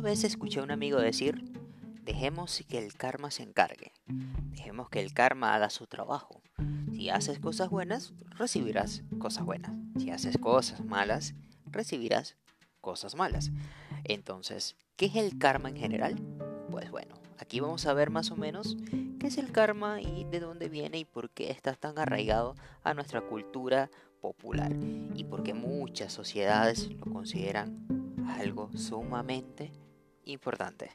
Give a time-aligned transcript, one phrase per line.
[0.00, 1.44] vez escuché a un amigo decir,
[2.04, 6.40] dejemos que el karma se encargue, dejemos que el karma haga su trabajo.
[6.92, 9.72] Si haces cosas buenas, recibirás cosas buenas.
[9.98, 11.34] Si haces cosas malas,
[11.66, 12.36] recibirás
[12.80, 13.50] cosas malas.
[14.04, 16.16] Entonces, ¿qué es el karma en general?
[16.70, 18.76] Pues bueno, aquí vamos a ver más o menos
[19.18, 22.94] qué es el karma y de dónde viene y por qué está tan arraigado a
[22.94, 23.90] nuestra cultura
[24.20, 24.72] popular
[25.14, 27.86] y por qué muchas sociedades lo consideran
[28.38, 29.72] algo sumamente
[30.24, 30.90] importante.